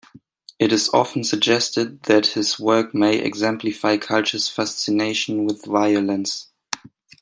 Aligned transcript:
It 0.57 0.71
is 0.73 0.89
often 0.95 1.23
suggested 1.23 2.01
that 2.05 2.25
his 2.25 2.59
work 2.59 2.91
may 2.95 3.19
exemplify 3.19 3.97
cultures' 3.97 4.49
fascination 4.49 5.45
with 5.45 5.65
violence. 5.65 6.49